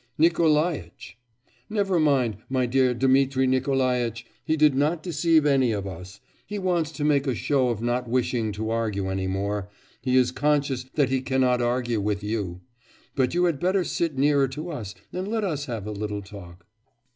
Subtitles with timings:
[0.17, 1.15] 'Nikolaitch.'
[1.69, 6.19] 'Never mind, my dear Dmitri Nikolaitch, he did not deceive any of us.
[6.47, 9.69] He wants to make a show of not wishing to argue any more.
[10.01, 12.61] He is conscious that he cannot argue with you.
[13.15, 16.65] But you had better sit nearer to us and let us have a little talk.